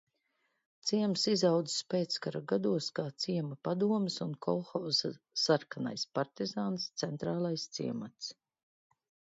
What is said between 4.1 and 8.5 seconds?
un kolhoza "Sarkanais partizāns" centrālais ciemats."